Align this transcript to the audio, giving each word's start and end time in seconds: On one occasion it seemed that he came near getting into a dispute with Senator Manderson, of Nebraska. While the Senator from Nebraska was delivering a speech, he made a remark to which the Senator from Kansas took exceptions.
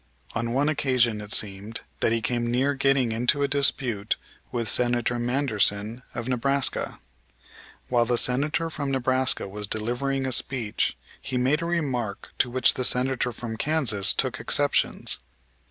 On 0.33 0.51
one 0.53 0.67
occasion 0.67 1.21
it 1.21 1.31
seemed 1.31 1.81
that 1.99 2.11
he 2.11 2.21
came 2.23 2.49
near 2.49 2.73
getting 2.73 3.11
into 3.11 3.43
a 3.43 3.47
dispute 3.47 4.15
with 4.51 4.67
Senator 4.67 5.19
Manderson, 5.19 6.01
of 6.15 6.27
Nebraska. 6.27 6.99
While 7.87 8.05
the 8.05 8.17
Senator 8.17 8.71
from 8.71 8.89
Nebraska 8.89 9.47
was 9.47 9.67
delivering 9.67 10.25
a 10.25 10.31
speech, 10.31 10.97
he 11.21 11.37
made 11.37 11.61
a 11.61 11.65
remark 11.65 12.33
to 12.39 12.49
which 12.49 12.73
the 12.73 12.83
Senator 12.83 13.31
from 13.31 13.57
Kansas 13.57 14.11
took 14.11 14.39
exceptions. 14.39 15.19